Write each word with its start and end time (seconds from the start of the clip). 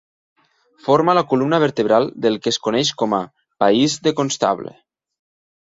Forma 0.85 1.15
la 1.17 1.23
columna 1.33 1.59
vertebral 1.65 2.09
del 2.27 2.41
que 2.47 2.53
es 2.55 2.59
coneix 2.69 2.93
com 3.03 3.15
a 3.19 3.23
"país 3.65 4.01
de 4.09 4.17
Constable". 4.23 4.77